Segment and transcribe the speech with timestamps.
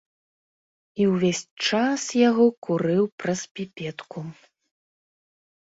[1.03, 4.19] І ўвесь час яго курыў праз піпетку.